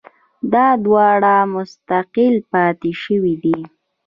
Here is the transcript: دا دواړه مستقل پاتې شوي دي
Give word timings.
دا 0.53 0.67
دواړه 0.85 1.35
مستقل 1.55 2.35
پاتې 2.51 2.91
شوي 3.03 3.35
دي 3.43 3.59